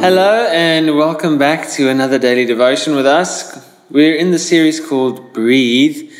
[0.00, 3.62] Hello, and welcome back to another daily devotion with us.
[3.90, 6.10] We're in the series called Breathe,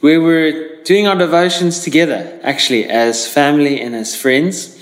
[0.00, 4.76] where we're doing our devotions together, actually, as family and as friends.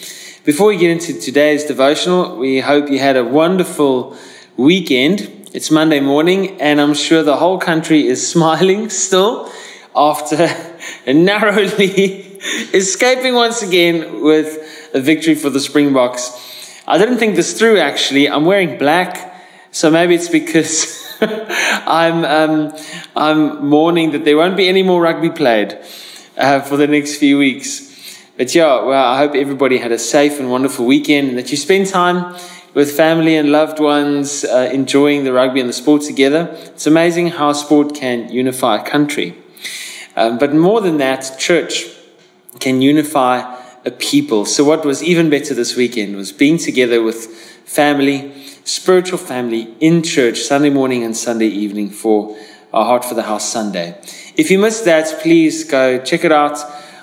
[0.44, 4.16] Before we get into today's devotional, we hope you had a wonderful
[4.56, 5.50] weekend.
[5.54, 9.52] It's Monday morning, and I'm sure the whole country is smiling still
[9.94, 10.48] after
[11.06, 12.40] narrowly
[12.74, 16.57] escaping once again with a victory for the Springboks.
[16.90, 18.30] I didn't think this through actually.
[18.30, 19.34] I'm wearing black,
[19.72, 22.74] so maybe it's because I'm um,
[23.14, 25.78] I'm mourning that there won't be any more rugby played
[26.38, 28.24] uh, for the next few weeks.
[28.38, 31.58] But yeah, well, I hope everybody had a safe and wonderful weekend, and that you
[31.58, 32.34] spend time
[32.72, 36.48] with family and loved ones, uh, enjoying the rugby and the sport together.
[36.74, 39.36] It's amazing how sport can unify a country.
[40.16, 41.84] Um, but more than that, church
[42.60, 44.44] can unify a people.
[44.44, 47.26] So, what was even better this weekend was being together with
[47.64, 48.32] family,
[48.64, 52.36] spiritual family in church, Sunday morning and Sunday evening for
[52.72, 53.98] our Heart for the House Sunday.
[54.36, 56.58] If you missed that, please go check it out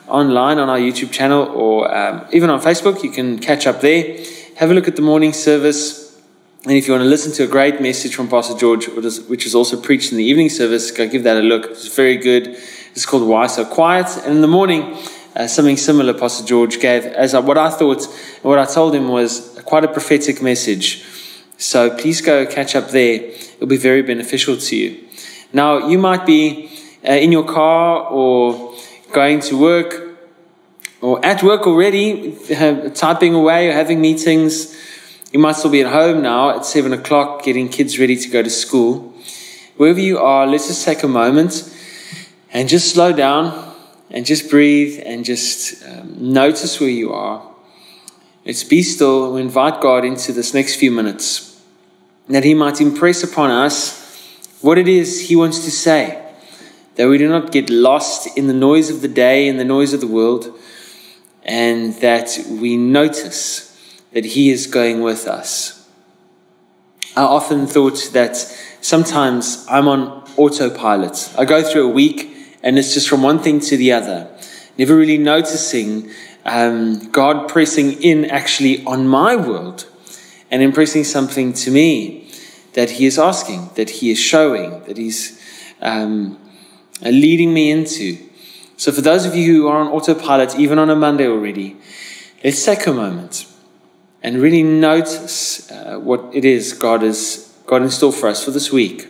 [0.07, 3.03] online on our YouTube channel or um, even on Facebook.
[3.03, 4.23] You can catch up there.
[4.57, 6.03] Have a look at the morning service.
[6.65, 9.53] And if you want to listen to a great message from Pastor George, which is
[9.53, 11.65] also preached in the evening service, go give that a look.
[11.65, 12.57] It's very good.
[12.91, 14.07] It's called Why So Quiet.
[14.23, 14.95] And in the morning,
[15.35, 18.05] uh, something similar Pastor George gave as what I thought,
[18.41, 21.03] what I told him was quite a prophetic message.
[21.57, 23.15] So please go catch up there.
[23.21, 25.07] It'll be very beneficial to you.
[25.51, 26.69] Now, you might be
[27.07, 28.75] uh, in your car or
[29.11, 30.17] going to work
[31.01, 34.75] or at work already, uh, typing away or having meetings.
[35.31, 38.41] You might still be at home now at 7 o'clock getting kids ready to go
[38.41, 39.13] to school.
[39.75, 41.69] Wherever you are, let's just take a moment
[42.51, 43.64] and just slow down
[44.09, 47.51] and just breathe and just um, notice where you are.
[48.45, 49.33] Let's be still.
[49.33, 51.59] We invite God into this next few minutes
[52.27, 54.03] that He might impress upon us
[54.61, 56.23] what it is He wants to say,
[56.95, 59.93] that we do not get lost in the noise of the day and the noise
[59.93, 60.57] of the world,
[61.43, 63.71] and that we notice
[64.13, 65.87] that He is going with us.
[67.15, 68.35] I often thought that
[68.81, 71.33] sometimes I'm on autopilot.
[71.37, 72.34] I go through a week
[72.65, 74.27] and it's just from one thing to the other.
[74.77, 76.09] Never really noticing
[76.45, 79.87] um, God pressing in actually on my world
[80.49, 82.29] and impressing something to me
[82.73, 85.39] that He is asking, that He is showing, that He's
[85.79, 86.39] um,
[87.05, 88.17] uh, leading me into.
[88.77, 91.77] So, for those of you who are on autopilot, even on a Monday already,
[92.43, 93.45] let's take a moment
[94.23, 98.51] and really notice uh, what it is God has got in store for us for
[98.51, 99.07] this week.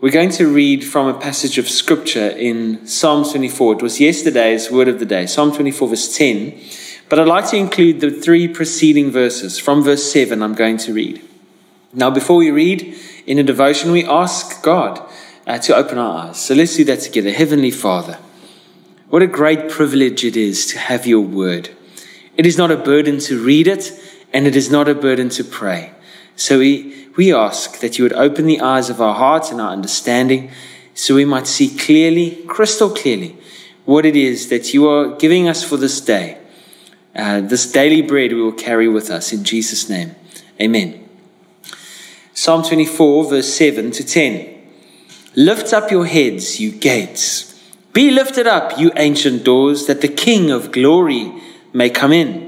[0.00, 3.72] We're going to read from a passage of scripture in Psalm 24.
[3.72, 6.56] It was yesterday's word of the day, Psalm 24, verse 10.
[7.08, 9.58] But I'd like to include the three preceding verses.
[9.58, 11.20] From verse 7, I'm going to read.
[11.92, 15.04] Now, before we read in a devotion, we ask God
[15.48, 16.40] uh, to open our eyes.
[16.40, 17.32] So let's do that together.
[17.32, 18.20] Heavenly Father,
[19.08, 21.70] what a great privilege it is to have your word.
[22.36, 23.90] It is not a burden to read it,
[24.32, 25.90] and it is not a burden to pray.
[26.38, 29.70] So we we ask that you would open the eyes of our hearts and our
[29.70, 30.50] understanding
[30.94, 33.36] so we might see clearly, crystal clearly,
[33.84, 36.38] what it is that you are giving us for this day.
[37.14, 40.14] Uh, this daily bread we will carry with us in Jesus' name.
[40.60, 41.08] Amen.
[42.34, 44.58] Psalm 24, verse 7 to 10.
[45.34, 47.60] Lift up your heads, you gates.
[47.92, 51.32] Be lifted up, you ancient doors, that the King of glory
[51.72, 52.47] may come in.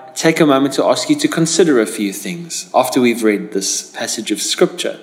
[0.15, 3.91] take a moment to ask you to consider a few things after we've read this
[3.91, 4.99] passage of Scripture.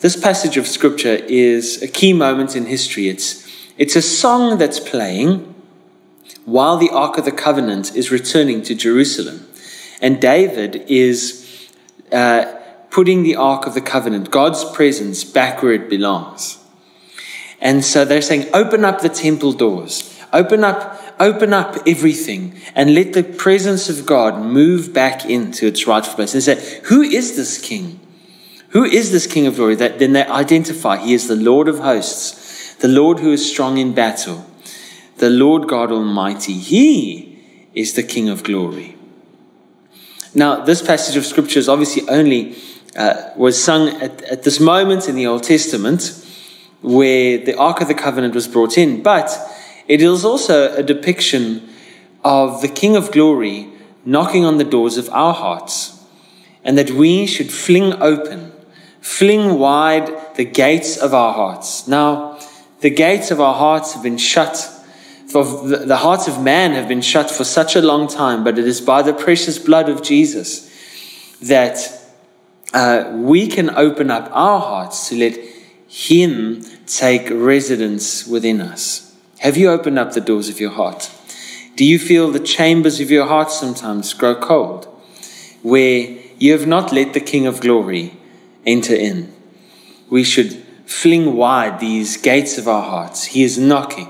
[0.00, 3.08] This passage of Scripture is a key moment in history.
[3.08, 3.46] It's,
[3.76, 5.54] it's a song that's playing
[6.44, 9.46] while the Ark of the Covenant is returning to Jerusalem.
[10.00, 11.70] And David is
[12.12, 12.54] uh,
[12.90, 16.58] putting the Ark of the Covenant, God's presence, back where it belongs.
[17.60, 22.94] And so they're saying, open up the temple doors, open up open up everything and
[22.94, 26.34] let the presence of God move back into its rightful place.
[26.34, 28.00] And say, Who is this king?
[28.70, 29.74] Who is this king of glory?
[29.74, 33.78] That then they identify he is the Lord of hosts, the Lord who is strong
[33.78, 34.46] in battle,
[35.16, 36.54] the Lord God Almighty.
[36.54, 37.42] He
[37.74, 38.96] is the King of glory.
[40.34, 42.56] Now, this passage of scripture is obviously only
[42.96, 46.24] uh, was sung at, at this moment in the Old Testament.
[46.80, 49.30] where the Ark of the Covenant was brought in, but
[49.88, 51.68] it is also a depiction
[52.22, 53.68] of the King of Glory
[54.04, 56.02] knocking on the doors of our hearts,
[56.64, 58.52] and that we should fling open,
[59.00, 61.88] fling wide the gates of our hearts.
[61.88, 62.38] Now,
[62.80, 64.56] the gates of our hearts have been shut.
[65.28, 68.66] For the hearts of man have been shut for such a long time, but it
[68.66, 70.68] is by the precious blood of Jesus
[71.42, 71.78] that
[72.72, 75.38] uh, we can open up our hearts to let
[75.86, 79.07] Him take residence within us.
[79.40, 81.12] Have you opened up the doors of your heart?
[81.76, 84.86] Do you feel the chambers of your heart sometimes grow cold,
[85.62, 88.16] where you have not let the King of Glory
[88.66, 89.32] enter in?
[90.10, 90.54] We should
[90.86, 93.26] fling wide these gates of our hearts.
[93.26, 94.08] He is knocking.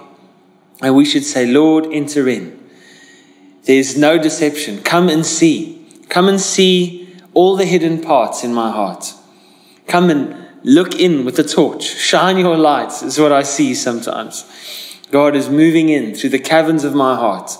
[0.80, 2.58] And we should say, Lord, enter in.
[3.64, 4.82] There's no deception.
[4.82, 5.86] Come and see.
[6.08, 9.12] Come and see all the hidden parts in my heart.
[9.88, 11.82] Come and look in with the torch.
[11.82, 14.46] Shine your lights, is what I see sometimes.
[15.10, 17.52] God is moving in through the caverns of my heart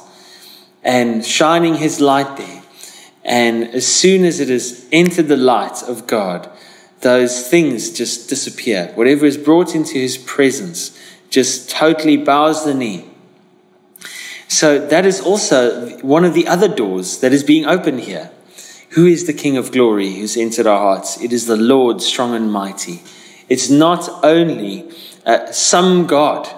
[0.82, 2.62] and shining his light there.
[3.24, 6.50] And as soon as it has entered the light of God,
[7.00, 8.92] those things just disappear.
[8.94, 10.98] Whatever is brought into his presence
[11.30, 13.04] just totally bows the knee.
[14.48, 18.30] So that is also one of the other doors that is being opened here.
[18.90, 21.20] Who is the King of glory who's entered our hearts?
[21.20, 23.02] It is the Lord, strong and mighty.
[23.48, 24.90] It's not only
[25.26, 26.48] uh, some God,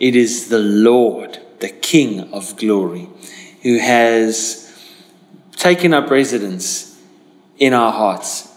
[0.00, 3.08] it is the Lord, the King of glory,
[3.62, 4.64] who has
[5.56, 7.00] taken up residence
[7.58, 8.48] in our hearts.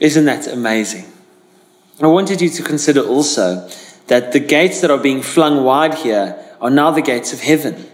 [0.00, 1.04] Isn't that amazing?
[2.00, 3.68] I wanted you to consider also
[4.06, 7.86] that the gates that are being flung wide here are now the gates of heaven.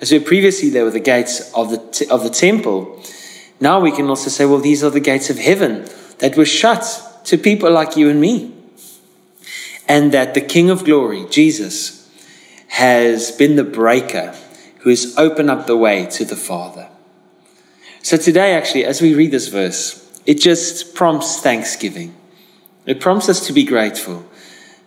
[0.00, 3.00] As we previously, they were the gates of the, t- of the temple.
[3.60, 5.86] Now we can also say, well, these are the gates of heaven
[6.18, 8.52] that were shut to people like you and me.
[9.88, 12.01] And that the King of glory, Jesus,
[12.72, 14.34] has been the breaker
[14.78, 16.88] who has opened up the way to the Father.
[18.00, 22.14] So today, actually, as we read this verse, it just prompts thanksgiving.
[22.86, 24.24] It prompts us to be grateful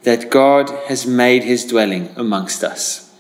[0.02, 3.14] that God has made his dwelling amongst us,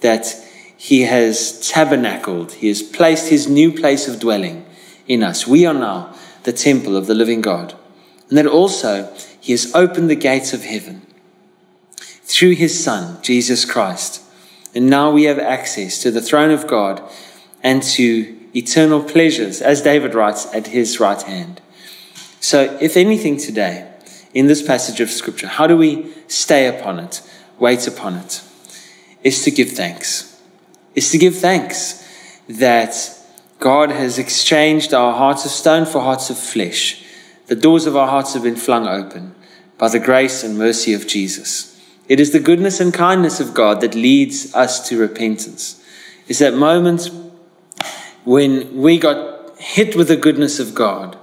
[0.00, 0.34] that
[0.78, 4.64] he has tabernacled, he has placed his new place of dwelling
[5.08, 5.46] in us.
[5.46, 7.74] We are now the temple of the living God.
[8.30, 11.02] And that also he has opened the gates of heaven
[12.30, 14.22] through his Son, Jesus Christ.
[14.72, 17.02] And now we have access to the throne of God
[17.60, 21.60] and to eternal pleasures, as David writes, at his right hand.
[22.40, 23.92] So, if anything today,
[24.32, 27.20] in this passage of Scripture, how do we stay upon it,
[27.58, 28.42] wait upon it?
[29.24, 30.40] Is to give thanks.
[30.94, 32.06] Is to give thanks
[32.48, 32.94] that
[33.58, 37.04] God has exchanged our hearts of stone for hearts of flesh.
[37.48, 39.34] The doors of our hearts have been flung open
[39.78, 41.69] by the grace and mercy of Jesus.
[42.10, 45.80] It is the goodness and kindness of God that leads us to repentance.
[46.26, 47.08] It's that moment
[48.24, 51.16] when we got hit with the goodness of God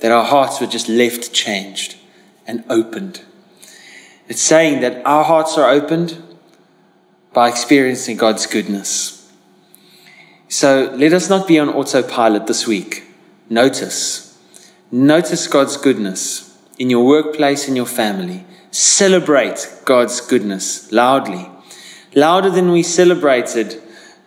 [0.00, 1.96] that our hearts were just left changed
[2.46, 3.22] and opened.
[4.28, 6.22] It's saying that our hearts are opened
[7.32, 9.32] by experiencing God's goodness.
[10.48, 13.04] So let us not be on autopilot this week.
[13.48, 14.38] Notice.
[14.92, 18.44] Notice God's goodness in your workplace, in your family.
[18.70, 21.50] Celebrate God's goodness loudly.
[22.14, 23.80] Louder than we celebrated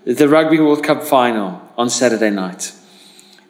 [0.03, 2.73] the Rugby World Cup final on Saturday night.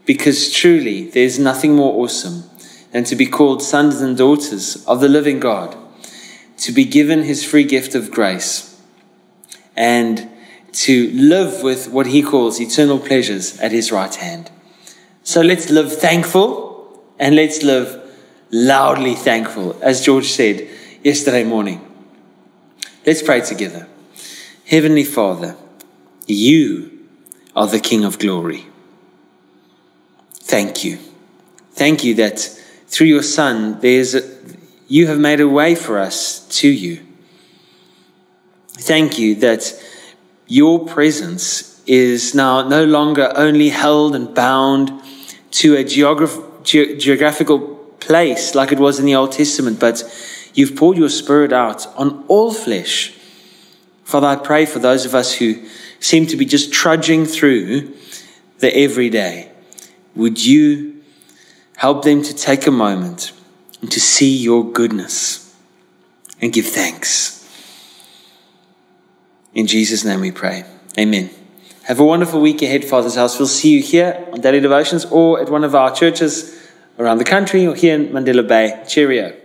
[0.06, 2.44] Because truly, there's nothing more awesome
[2.92, 5.78] than to be called sons and daughters of the living God,
[6.58, 8.82] to be given his free gift of grace,
[9.78, 10.30] and
[10.74, 14.52] to live with what he calls eternal pleasures at his right hand.
[15.24, 17.98] So let's live thankful and let's live
[18.52, 20.68] loudly thankful, as George said
[21.04, 21.82] yesterday morning.
[23.06, 23.88] Let's pray together.
[24.68, 25.56] Heavenly Father,
[26.28, 27.08] you
[27.56, 28.66] are the King of glory.
[30.34, 31.00] Thank you.
[31.72, 32.40] Thank you that
[32.88, 34.22] through your Son, there's a,
[34.88, 37.02] you have made a way for us to you.
[38.68, 39.74] Thank you that
[40.48, 44.92] your presence is now no longer only held and bound
[45.52, 47.60] to a geograph- ge- geographical
[48.00, 50.04] place like it was in the Old Testament, but
[50.54, 53.14] you've poured your Spirit out on all flesh.
[54.04, 55.66] Father, I pray for those of us who
[56.00, 57.94] seem to be just trudging through
[58.60, 59.52] the everyday.
[60.16, 61.02] Would you
[61.78, 63.32] help them to take a moment
[63.82, 65.56] and to see your goodness
[66.42, 67.38] and give thanks?
[69.54, 70.66] In Jesus' name we pray.
[70.98, 71.30] Amen.
[71.84, 73.40] Have a wonderful week ahead, Father's House.
[73.40, 76.58] We'll see you here on Daily Devotions or at one of our churches
[77.00, 78.84] around the country or here in Mandela Bay.
[78.88, 79.41] Cheerio.